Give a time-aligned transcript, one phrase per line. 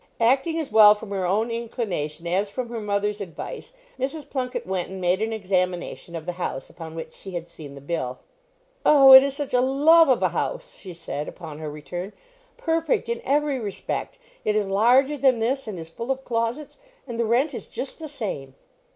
[0.19, 4.27] Acting as well from her own inclination as from her mother's advice, Mrs.
[4.27, 7.81] Plunket went and made an examination of the house upon which she had seen the
[7.81, 8.17] bill.
[8.83, 12.13] "Oh, it is such a love of a house!" she said, upon her return.
[12.57, 17.19] "Perfect in every respect: it is larger than this, and is full of closets; and
[17.19, 18.55] the rent is just the same."